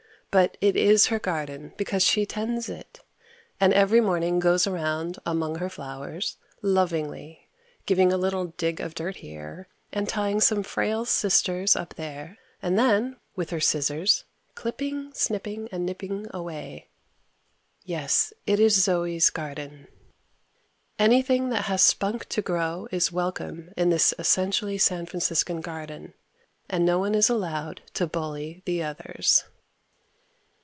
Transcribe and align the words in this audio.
But 0.33 0.55
it 0.61 0.77
is 0.77 1.07
her 1.07 1.19
garden 1.19 1.73
because 1.75 2.03
she 2.05 2.25
tends 2.25 2.69
it, 2.69 3.01
and 3.59 3.73
every 3.73 3.99
morning 3.99 4.39
goes 4.39 4.65
around 4.65 5.19
among 5.25 5.55
her 5.55 5.69
flowers 5.69 6.37
lovingly, 6.61 7.49
giving 7.85 8.13
a 8.13 8.17
little 8.17 8.45
dig 8.57 8.79
of 8.79 8.95
dirt 8.95 9.17
here, 9.17 9.67
and 9.91 10.07
tying 10.07 10.39
some 10.39 10.63
frail 10.63 11.03
sisters 11.03 11.75
up 11.75 11.95
there 11.95 12.37
and 12.61 12.79
then, 12.79 13.17
with 13.35 13.49
her 13.49 13.59
scissors, 13.59 14.23
clipping, 14.55 15.11
snipping 15.13 15.67
and 15.69 15.85
nipping 15.85 16.27
away. 16.33 16.87
Yes, 17.83 18.31
it 18.47 18.57
is 18.57 18.81
Zoe's 18.81 19.29
garden. 19.31 19.89
Anything 20.97 21.49
that 21.49 21.63
has 21.65 21.81
spunk 21.81 22.29
to 22.29 22.41
grow 22.41 22.87
is 22.89 23.11
welcome 23.11 23.73
in 23.75 23.89
this 23.89 24.13
essentially 24.17 24.77
San 24.77 25.07
Franciscan 25.07 25.59
garden. 25.59 26.13
And 26.69 26.85
no 26.85 26.99
one 26.99 27.15
is 27.15 27.29
allowed 27.29 27.81
to 27.95 28.07
bully 28.07 28.61
the 28.63 28.81
others. 28.81 29.43